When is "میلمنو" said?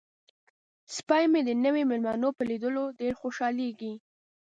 1.91-2.29